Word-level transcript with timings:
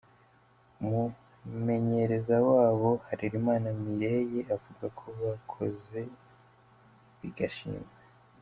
Umumenyereza 1.49 2.35
wabo 2.49 2.89
Harerimana 3.05 3.67
Mireille 3.83 4.39
avuga 4.55 4.85
ko 4.99 5.05
bakoze 5.21 6.01
bigashimwa. 7.19 7.93